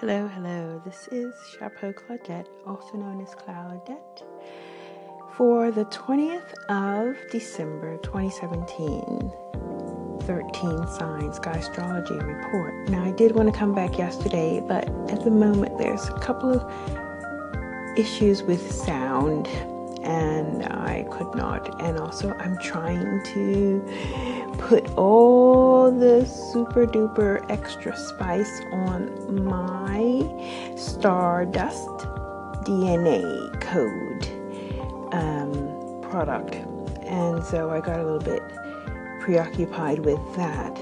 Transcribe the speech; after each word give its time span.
Hello, 0.00 0.28
hello. 0.28 0.82
This 0.84 1.08
is 1.10 1.32
Chapeau 1.58 1.90
Claudette, 1.90 2.48
also 2.66 2.98
known 2.98 3.22
as 3.22 3.34
Claudette, 3.34 4.24
for 5.32 5.70
the 5.70 5.86
20th 5.86 6.52
of 6.68 7.16
December 7.30 7.96
2017. 8.02 9.32
13 10.20 10.86
signs 10.88 11.36
sky 11.36 11.52
astrology 11.52 12.12
report. 12.12 12.90
Now, 12.90 13.04
I 13.04 13.12
did 13.12 13.34
want 13.34 13.50
to 13.50 13.58
come 13.58 13.74
back 13.74 13.96
yesterday, 13.96 14.62
but 14.68 14.86
at 15.10 15.24
the 15.24 15.30
moment, 15.30 15.78
there's 15.78 16.06
a 16.10 16.18
couple 16.18 16.52
of 16.52 17.98
issues 17.98 18.42
with 18.42 18.70
sound, 18.70 19.48
and 20.02 20.62
I 20.64 21.06
could 21.10 21.34
not. 21.34 21.82
And 21.82 21.98
also, 21.98 22.34
I'm 22.34 22.58
trying 22.58 23.22
to 23.32 23.82
put 24.58 24.90
all 24.98 25.90
the 25.90 26.05
super 26.52 26.86
duper 26.86 27.44
extra 27.50 27.96
spice 27.96 28.60
on 28.72 29.44
my 29.44 30.76
Stardust 30.76 31.88
DNA 32.64 33.60
code 33.60 34.26
um, 35.12 36.00
product. 36.10 36.54
And 37.04 37.42
so 37.44 37.70
I 37.70 37.80
got 37.80 38.00
a 38.00 38.04
little 38.04 38.18
bit 38.18 38.42
preoccupied 39.20 40.00
with 40.00 40.20
that. 40.36 40.76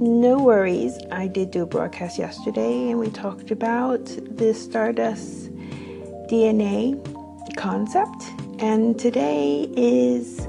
No 0.00 0.38
worries, 0.38 0.98
I 1.12 1.26
did 1.26 1.50
do 1.50 1.62
a 1.62 1.66
broadcast 1.66 2.18
yesterday 2.18 2.90
and 2.90 2.98
we 2.98 3.10
talked 3.10 3.50
about 3.50 4.04
the 4.04 4.54
Stardust 4.54 5.52
DNA 6.28 6.98
concept. 7.56 8.24
And 8.60 8.98
today 8.98 9.68
is 9.76 10.46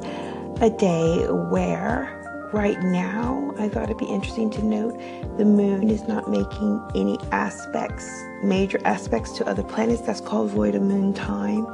a 0.61 0.69
day 0.69 1.25
where 1.27 2.24
right 2.53 2.79
now, 2.81 3.53
I 3.57 3.69
thought 3.69 3.83
it'd 3.83 3.97
be 3.97 4.05
interesting 4.05 4.49
to 4.51 4.63
note 4.63 4.97
the 5.37 5.45
moon 5.45 5.89
is 5.89 6.07
not 6.07 6.29
making 6.29 6.81
any 6.95 7.17
aspects, 7.31 8.23
major 8.43 8.79
aspects 8.85 9.31
to 9.37 9.47
other 9.47 9.63
planets. 9.63 10.01
That's 10.01 10.21
called 10.21 10.51
void 10.51 10.75
of 10.75 10.81
moon 10.81 11.13
time. 11.13 11.67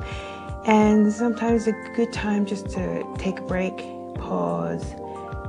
And 0.66 1.12
sometimes 1.12 1.68
a 1.68 1.72
good 1.96 2.14
time 2.14 2.46
just 2.46 2.70
to 2.70 3.04
take 3.18 3.40
a 3.40 3.42
break, 3.42 3.78
pause, 4.16 4.84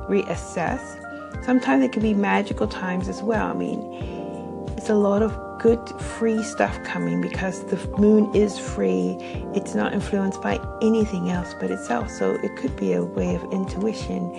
reassess. 0.09 0.99
Sometimes 1.45 1.83
it 1.83 1.91
can 1.91 2.01
be 2.01 2.13
magical 2.13 2.67
times 2.67 3.07
as 3.07 3.21
well. 3.21 3.47
I 3.47 3.53
mean, 3.53 3.81
it's 4.77 4.89
a 4.89 4.95
lot 4.95 5.21
of 5.21 5.37
good 5.59 5.79
free 6.01 6.43
stuff 6.43 6.83
coming 6.83 7.21
because 7.21 7.63
the 7.65 7.77
moon 7.97 8.33
is 8.35 8.59
free. 8.59 9.17
It's 9.55 9.75
not 9.75 9.93
influenced 9.93 10.41
by 10.41 10.59
anything 10.81 11.29
else 11.29 11.53
but 11.59 11.71
itself. 11.71 12.09
So 12.09 12.33
it 12.43 12.55
could 12.57 12.75
be 12.75 12.93
a 12.93 13.03
way 13.03 13.35
of 13.35 13.43
intuition 13.53 14.33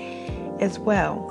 as 0.61 0.79
well. 0.79 1.31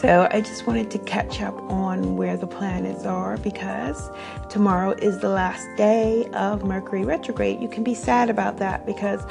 So 0.00 0.26
I 0.32 0.40
just 0.40 0.66
wanted 0.66 0.90
to 0.92 0.98
catch 0.98 1.40
up 1.40 1.56
on 1.70 2.16
where 2.16 2.36
the 2.36 2.46
planets 2.46 3.04
are 3.04 3.36
because 3.36 4.10
tomorrow 4.48 4.92
is 4.92 5.20
the 5.20 5.28
last 5.28 5.68
day 5.76 6.26
of 6.32 6.64
Mercury 6.64 7.04
retrograde. 7.04 7.60
You 7.60 7.68
can 7.68 7.84
be 7.84 7.94
sad 7.94 8.28
about 8.28 8.56
that 8.56 8.84
because 8.84 9.24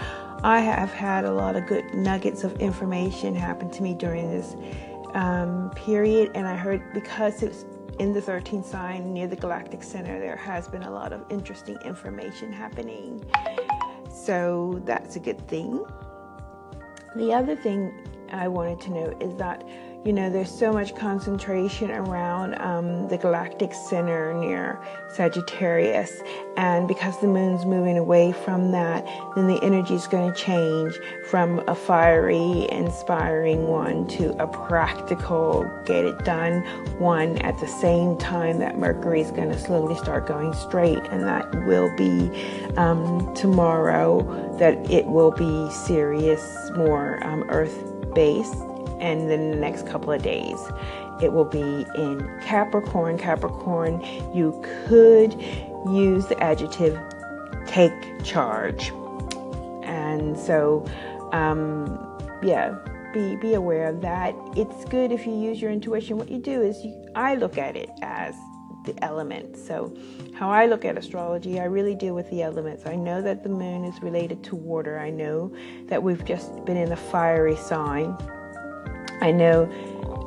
I 0.43 0.59
have 0.59 0.91
had 0.91 1.25
a 1.25 1.31
lot 1.31 1.55
of 1.55 1.67
good 1.67 1.93
nuggets 1.93 2.43
of 2.43 2.59
information 2.61 3.35
happen 3.35 3.69
to 3.71 3.83
me 3.83 3.93
during 3.93 4.31
this 4.31 4.55
um, 5.13 5.71
period, 5.75 6.31
and 6.35 6.47
I 6.47 6.55
heard 6.55 6.93
because 6.93 7.43
it's 7.43 7.65
in 7.99 8.13
the 8.13 8.21
13th 8.21 8.65
sign 8.65 9.13
near 9.13 9.27
the 9.27 9.35
galactic 9.35 9.83
center, 9.83 10.19
there 10.19 10.35
has 10.35 10.67
been 10.67 10.83
a 10.83 10.91
lot 10.91 11.11
of 11.13 11.23
interesting 11.29 11.77
information 11.83 12.51
happening. 12.51 13.23
So 14.09 14.81
that's 14.85 15.15
a 15.15 15.19
good 15.19 15.45
thing. 15.47 15.85
The 17.15 17.33
other 17.33 17.55
thing 17.55 17.93
I 18.31 18.47
wanted 18.47 18.81
to 18.81 18.91
note 18.91 19.21
is 19.21 19.35
that 19.35 19.63
you 20.03 20.13
know, 20.13 20.31
there's 20.31 20.49
so 20.49 20.73
much 20.73 20.95
concentration 20.95 21.91
around 21.91 22.55
um, 22.55 23.07
the 23.07 23.17
galactic 23.17 23.71
center 23.71 24.33
near 24.33 24.81
Sagittarius. 25.13 26.23
And 26.57 26.87
because 26.87 27.21
the 27.21 27.27
moon's 27.27 27.65
moving 27.65 27.99
away 27.99 28.31
from 28.31 28.71
that, 28.71 29.05
then 29.35 29.45
the 29.45 29.61
energy 29.61 29.93
is 29.93 30.07
going 30.07 30.33
to 30.33 30.37
change 30.37 30.99
from 31.29 31.59
a 31.67 31.75
fiery, 31.75 32.67
inspiring 32.71 33.67
one 33.67 34.07
to 34.07 34.31
a 34.41 34.47
practical, 34.47 35.69
get 35.85 36.03
it 36.03 36.25
done 36.25 36.61
one 36.97 37.37
at 37.39 37.59
the 37.59 37.67
same 37.67 38.17
time 38.17 38.57
that 38.57 38.79
Mercury 38.79 39.21
is 39.21 39.29
going 39.29 39.49
to 39.49 39.59
slowly 39.59 39.95
start 39.97 40.25
going 40.25 40.53
straight. 40.53 41.03
And 41.11 41.21
that 41.25 41.53
will 41.67 41.95
be 41.95 42.31
um, 42.75 43.31
tomorrow, 43.35 44.57
that 44.57 44.89
it 44.89 45.05
will 45.05 45.31
be 45.31 45.71
serious, 45.71 46.71
more 46.75 47.23
um, 47.23 47.43
earth 47.49 47.90
based 48.13 48.55
and 48.99 49.29
then 49.29 49.51
the 49.51 49.57
next 49.57 49.87
couple 49.87 50.11
of 50.11 50.21
days 50.21 50.59
it 51.21 51.31
will 51.31 51.45
be 51.45 51.85
in 51.95 52.39
Capricorn. 52.41 53.17
Capricorn, 53.17 54.01
you 54.33 54.59
could 54.87 55.33
use 55.91 56.25
the 56.27 56.41
adjective 56.41 56.99
take 57.67 58.23
charge. 58.23 58.91
And 59.83 60.37
so, 60.37 60.85
um, 61.31 61.99
yeah, 62.41 62.75
be, 63.13 63.35
be 63.35 63.53
aware 63.53 63.87
of 63.87 64.01
that. 64.01 64.35
It's 64.55 64.85
good 64.85 65.11
if 65.11 65.27
you 65.27 65.33
use 65.33 65.61
your 65.61 65.71
intuition. 65.71 66.17
What 66.17 66.29
you 66.29 66.39
do 66.39 66.61
is, 66.61 66.83
you, 66.83 67.07
I 67.15 67.35
look 67.35 67.57
at 67.57 67.75
it 67.75 67.89
as 68.01 68.35
the 68.85 69.03
elements. 69.03 69.65
So, 69.65 69.95
how 70.33 70.49
I 70.49 70.65
look 70.65 70.85
at 70.85 70.97
astrology, 70.97 71.59
I 71.59 71.65
really 71.65 71.95
deal 71.95 72.15
with 72.15 72.29
the 72.29 72.41
elements. 72.41 72.85
I 72.85 72.95
know 72.95 73.21
that 73.21 73.43
the 73.43 73.49
moon 73.49 73.85
is 73.85 74.01
related 74.01 74.43
to 74.45 74.55
water. 74.55 74.97
I 74.99 75.09
know 75.09 75.53
that 75.87 76.01
we've 76.01 76.25
just 76.25 76.65
been 76.65 76.77
in 76.77 76.91
a 76.91 76.97
fiery 76.97 77.55
sign 77.55 78.17
I 79.21 79.31
know, 79.31 79.71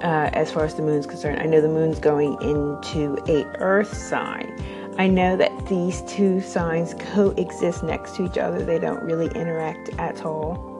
uh, 0.04 0.30
as 0.32 0.52
far 0.52 0.64
as 0.64 0.74
the 0.74 0.82
moon's 0.82 1.06
concerned, 1.06 1.40
I 1.40 1.46
know 1.46 1.60
the 1.60 1.68
moon's 1.68 1.98
going 1.98 2.40
into 2.40 3.18
a 3.26 3.44
earth 3.60 3.92
sign. 3.92 4.56
I 4.96 5.08
know 5.08 5.36
that 5.36 5.66
these 5.66 6.02
two 6.02 6.40
signs 6.40 6.94
coexist 6.94 7.82
next 7.82 8.14
to 8.16 8.24
each 8.24 8.38
other, 8.38 8.64
they 8.64 8.78
don't 8.78 9.02
really 9.02 9.26
interact 9.34 9.88
at 9.98 10.24
all. 10.24 10.70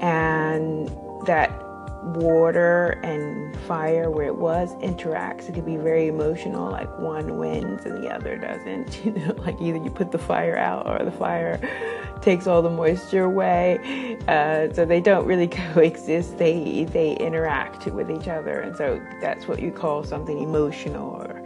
And 0.00 0.88
that 1.26 1.50
water 2.02 3.00
and 3.04 3.56
fire 3.60 4.10
where 4.10 4.26
it 4.26 4.36
was 4.36 4.74
interacts. 4.76 5.48
It 5.48 5.54
could 5.54 5.66
be 5.66 5.76
very 5.76 6.08
emotional 6.08 6.70
like 6.70 6.98
one 6.98 7.38
wins 7.38 7.84
and 7.84 8.02
the 8.02 8.08
other 8.08 8.36
doesn't 8.36 9.00
you 9.04 9.12
know 9.12 9.34
like 9.38 9.60
either 9.60 9.78
you 9.78 9.90
put 9.90 10.10
the 10.10 10.18
fire 10.18 10.56
out 10.56 10.86
or 10.86 11.04
the 11.04 11.12
fire 11.12 11.60
takes 12.20 12.46
all 12.46 12.62
the 12.62 12.70
moisture 12.70 13.24
away. 13.24 14.16
Uh, 14.28 14.72
so 14.72 14.84
they 14.84 15.00
don't 15.00 15.26
really 15.26 15.48
coexist. 15.72 16.38
They 16.38 16.84
they 16.84 17.16
interact 17.16 17.86
with 17.86 18.10
each 18.10 18.28
other. 18.28 18.60
And 18.60 18.76
so 18.76 19.00
that's 19.20 19.46
what 19.46 19.60
you 19.60 19.70
call 19.70 20.04
something 20.04 20.40
emotional 20.40 21.10
or 21.10 21.42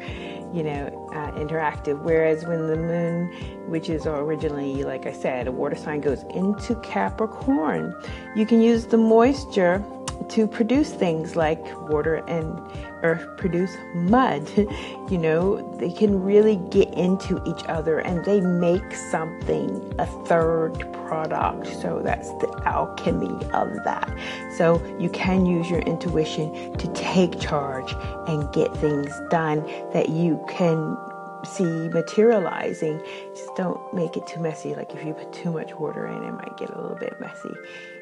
you 0.54 0.62
know 0.62 1.10
uh, 1.12 1.32
interactive. 1.32 2.00
Whereas 2.02 2.44
when 2.46 2.66
the 2.66 2.76
moon 2.76 3.32
which 3.68 3.90
is 3.90 4.06
originally 4.06 4.84
like 4.84 5.06
i 5.06 5.12
said 5.12 5.48
a 5.48 5.52
water 5.52 5.74
sign 5.74 6.00
goes 6.00 6.22
into 6.34 6.74
capricorn 6.76 7.94
you 8.36 8.46
can 8.46 8.60
use 8.60 8.86
the 8.86 8.96
moisture 8.96 9.84
to 10.28 10.46
produce 10.46 10.90
things 10.90 11.36
like 11.36 11.62
water 11.88 12.16
and 12.26 12.60
earth 13.02 13.26
produce 13.36 13.76
mud. 13.94 14.48
you 15.10 15.18
know, 15.18 15.76
they 15.78 15.90
can 15.90 16.22
really 16.22 16.56
get 16.70 16.92
into 16.94 17.42
each 17.46 17.64
other 17.68 17.98
and 17.98 18.24
they 18.24 18.40
make 18.40 18.94
something 18.94 19.94
a 19.98 20.06
third 20.26 20.78
product. 21.06 21.66
So 21.80 22.00
that's 22.02 22.30
the 22.34 22.62
alchemy 22.64 23.44
of 23.52 23.72
that. 23.84 24.10
So 24.56 24.82
you 24.98 25.08
can 25.10 25.46
use 25.46 25.70
your 25.70 25.80
intuition 25.80 26.76
to 26.78 26.92
take 26.94 27.38
charge 27.38 27.94
and 28.28 28.52
get 28.52 28.76
things 28.76 29.12
done 29.30 29.62
that 29.92 30.08
you 30.08 30.44
can 30.48 30.96
see 31.44 31.88
materializing. 31.88 33.02
Just 33.34 33.54
don't 33.56 33.92
make 33.92 34.16
it 34.16 34.26
too 34.26 34.40
messy. 34.40 34.74
Like 34.74 34.94
if 34.94 35.04
you 35.04 35.14
put 35.14 35.32
too 35.32 35.52
much 35.52 35.74
water 35.74 36.06
in, 36.06 36.22
it 36.22 36.32
might 36.32 36.56
get 36.56 36.70
a 36.70 36.80
little 36.80 36.96
bit 36.96 37.20
messy. 37.20 37.54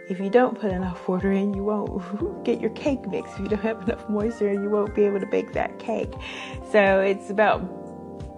If 0.09 0.21
you 0.21 0.29
don't 0.29 0.59
put 0.61 0.71
enough 0.71 1.09
water 1.09 1.33
in, 1.33 1.55
you 1.55 1.65
won't 1.65 2.45
get 2.45 2.61
your 2.61 2.71
cake 2.71 3.07
mix. 3.09 3.33
If 3.33 3.41
you 3.41 3.49
don't 3.49 3.63
have 3.63 3.83
enough 3.83 4.09
moisture, 4.09 4.53
you 4.53 4.69
won't 4.69 4.95
be 4.95 5.05
able 5.05 5.21
to 5.21 5.27
bake 5.27 5.53
that 5.55 5.79
cake. 5.79 6.13
So 6.71 7.01
it's 7.01 7.31
about 7.31 7.84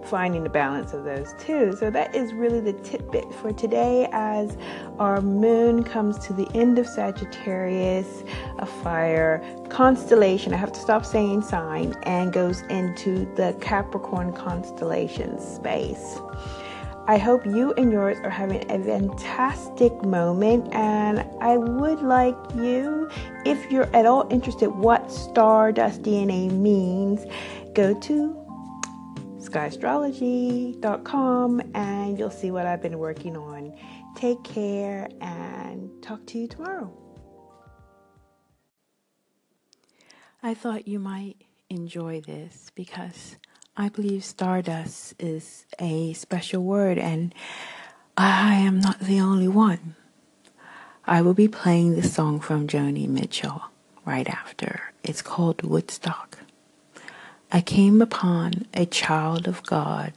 finding 0.09 0.43
the 0.43 0.49
balance 0.49 0.93
of 0.93 1.03
those 1.03 1.33
two. 1.39 1.75
So 1.75 1.89
that 1.89 2.15
is 2.15 2.33
really 2.33 2.59
the 2.59 2.73
tidbit 2.73 3.33
for 3.35 3.51
today 3.51 4.07
as 4.11 4.57
our 4.99 5.21
moon 5.21 5.83
comes 5.83 6.17
to 6.27 6.33
the 6.33 6.47
end 6.53 6.79
of 6.79 6.87
Sagittarius, 6.87 8.23
a 8.59 8.65
fire 8.65 9.43
constellation. 9.69 10.53
I 10.53 10.57
have 10.57 10.71
to 10.73 10.79
stop 10.79 11.05
saying 11.05 11.41
sign 11.41 11.93
and 12.03 12.31
goes 12.31 12.61
into 12.69 13.25
the 13.35 13.55
Capricorn 13.61 14.33
constellation 14.33 15.39
space. 15.39 16.19
I 17.09 17.17
hope 17.17 17.45
you 17.45 17.73
and 17.75 17.89
yours 17.89 18.17
are 18.23 18.29
having 18.29 18.69
a 18.69 18.83
fantastic 18.83 19.93
moment. 20.03 20.73
And 20.73 21.25
I 21.39 21.55
would 21.55 22.01
like 22.01 22.35
you, 22.53 23.09
if 23.45 23.71
you're 23.71 23.89
at 23.95 24.05
all 24.05 24.27
interested 24.29 24.71
what 24.71 25.09
Stardust 25.09 26.01
DNA 26.01 26.51
means, 26.51 27.25
go 27.73 27.93
to 28.01 28.46
skyastrology.com 29.49 31.61
and 31.73 32.19
you'll 32.19 32.29
see 32.29 32.51
what 32.51 32.65
I've 32.65 32.81
been 32.81 32.99
working 32.99 33.37
on. 33.37 33.73
Take 34.15 34.43
care 34.43 35.07
and 35.21 35.89
talk 36.01 36.25
to 36.27 36.39
you 36.39 36.47
tomorrow. 36.47 36.91
I 40.43 40.53
thought 40.53 40.87
you 40.87 40.99
might 40.99 41.37
enjoy 41.69 42.21
this 42.21 42.71
because 42.75 43.37
I 43.75 43.89
believe 43.89 44.23
stardust 44.23 45.15
is 45.19 45.65
a 45.79 46.13
special 46.13 46.63
word, 46.63 46.97
and 46.97 47.33
I 48.15 48.55
am 48.55 48.79
not 48.79 48.99
the 48.99 49.19
only 49.19 49.47
one. 49.47 49.95
I 51.05 51.21
will 51.21 51.33
be 51.33 51.47
playing 51.47 51.95
the 51.95 52.03
song 52.03 52.39
from 52.39 52.67
Joni 52.67 53.07
Mitchell 53.07 53.63
right 54.05 54.27
after. 54.27 54.93
It's 55.03 55.21
called 55.21 55.61
Woodstock. 55.61 56.39
I 57.51 57.61
came 57.61 58.01
upon 58.01 58.65
a 58.73 58.85
child 58.85 59.47
of 59.47 59.63
God. 59.63 60.11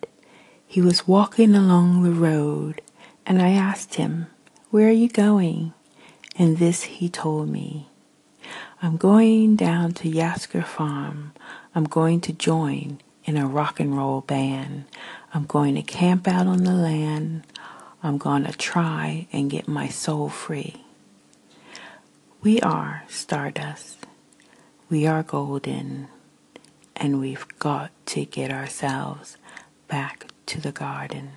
He 0.67 0.81
was 0.81 1.07
walking 1.07 1.55
along 1.55 2.03
the 2.03 2.11
road, 2.11 2.83
and 3.25 3.41
I 3.41 3.51
asked 3.51 3.95
him, 3.95 4.27
Where 4.71 4.89
are 4.89 4.93
you 4.93 5.09
going? 5.09 5.73
And 6.37 6.59
this 6.59 6.83
he 6.83 7.09
told 7.09 7.49
me 7.49 7.89
I'm 8.83 8.97
going 8.97 9.55
down 9.57 9.93
to 9.95 10.11
Yasgur's 10.11 10.67
Farm. 10.67 11.33
I'm 11.75 11.85
going 11.85 12.21
to 12.23 12.33
join 12.33 13.01
in 13.25 13.37
a 13.37 13.47
rock 13.47 13.79
and 13.79 13.97
roll 13.97 14.23
band. 14.23 14.85
I'm 15.33 15.45
going 15.45 15.77
to 15.77 15.83
camp 15.83 16.27
out 16.27 16.49
on 16.49 16.65
the 16.65 16.73
land. 16.73 17.45
I'm 18.03 18.19
going 18.19 18.45
to 18.45 18.53
try 18.53 19.29
and 19.33 19.51
get 19.51 19.69
my 19.69 19.89
soul 19.89 20.29
free. 20.29 20.83
We 22.43 22.61
are 22.61 23.05
stardust. 23.09 24.07
We 24.89 25.07
are 25.07 25.23
golden. 25.23 26.09
And 27.03 27.19
we've 27.19 27.47
got 27.59 27.91
to 28.07 28.27
get 28.27 28.53
ourselves 28.53 29.39
back 29.89 30.27
to 30.47 30.61
the 30.61 30.71
garden. 30.71 31.33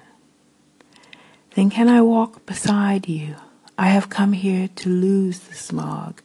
Then 1.55 1.69
can 1.69 1.87
I 1.87 2.01
walk 2.01 2.45
beside 2.45 3.07
you? 3.07 3.37
I 3.77 3.87
have 3.87 4.09
come 4.09 4.33
here 4.33 4.67
to 4.67 4.89
lose 4.89 5.39
the 5.39 5.55
smog, 5.55 6.21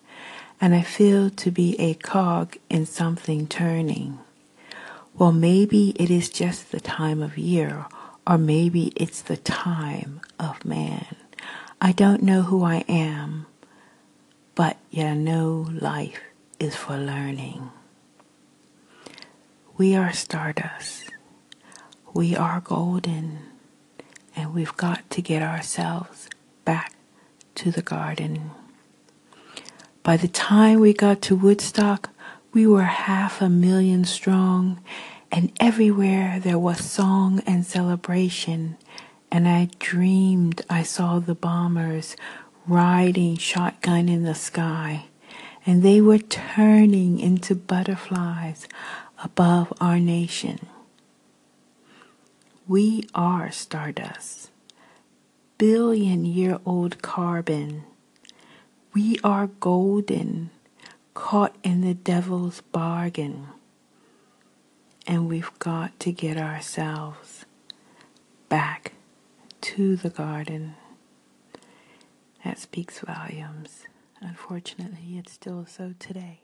and 0.60 0.74
I 0.74 0.82
feel 0.82 1.30
to 1.30 1.50
be 1.52 1.78
a 1.78 1.94
cog 1.94 2.56
in 2.68 2.84
something 2.84 3.46
turning. 3.46 4.18
Well, 5.14 5.32
maybe 5.32 5.90
it 5.90 6.10
is 6.10 6.30
just 6.30 6.72
the 6.72 6.80
time 6.80 7.22
of 7.22 7.38
year, 7.38 7.86
or 8.26 8.38
maybe 8.38 8.92
it's 8.96 9.22
the 9.22 9.36
time 9.36 10.20
of 10.38 10.64
man. 10.64 11.06
I 11.80 11.92
don't 11.92 12.22
know 12.22 12.42
who 12.42 12.64
I 12.64 12.84
am, 12.88 13.46
but 14.56 14.78
yet 14.90 15.06
I 15.06 15.14
know 15.14 15.68
life 15.72 16.20
is 16.58 16.74
for 16.74 16.96
learning. 16.98 17.70
We 19.78 19.94
are 19.94 20.12
stardust. 20.12 21.08
We 22.12 22.34
are 22.34 22.58
golden. 22.58 23.38
And 24.34 24.52
we've 24.52 24.76
got 24.76 25.08
to 25.10 25.22
get 25.22 25.40
ourselves 25.40 26.28
back 26.64 26.94
to 27.54 27.70
the 27.70 27.82
garden. 27.82 28.50
By 30.02 30.16
the 30.16 30.26
time 30.26 30.80
we 30.80 30.92
got 30.92 31.22
to 31.22 31.36
Woodstock, 31.36 32.10
we 32.52 32.66
were 32.66 32.82
half 32.82 33.40
a 33.40 33.48
million 33.48 34.04
strong, 34.04 34.80
and 35.30 35.52
everywhere 35.60 36.40
there 36.40 36.58
was 36.58 36.80
song 36.80 37.40
and 37.46 37.64
celebration. 37.64 38.78
And 39.30 39.46
I 39.46 39.68
dreamed 39.78 40.62
I 40.68 40.82
saw 40.82 41.20
the 41.20 41.36
bombers 41.36 42.16
riding 42.66 43.36
shotgun 43.36 44.08
in 44.08 44.24
the 44.24 44.34
sky, 44.34 45.04
and 45.64 45.84
they 45.84 46.00
were 46.00 46.18
turning 46.18 47.20
into 47.20 47.54
butterflies 47.54 48.66
above 49.22 49.72
our 49.80 49.98
nation. 49.98 50.66
We 52.66 53.08
are 53.14 53.50
stardust, 53.50 54.50
billion 55.56 56.24
year 56.24 56.60
old 56.64 57.02
carbon. 57.02 57.84
We 58.92 59.18
are 59.24 59.46
golden, 59.46 60.50
caught 61.14 61.56
in 61.62 61.80
the 61.80 61.94
devil's 61.94 62.60
bargain. 62.60 63.48
And 65.06 65.28
we've 65.28 65.50
got 65.58 65.98
to 66.00 66.12
get 66.12 66.36
ourselves 66.36 67.46
back 68.48 68.92
to 69.62 69.96
the 69.96 70.10
garden. 70.10 70.74
That 72.44 72.58
speaks 72.58 73.00
volumes. 73.00 73.84
Unfortunately, 74.20 75.16
it's 75.16 75.32
still 75.32 75.64
so 75.66 75.94
today. 75.98 76.40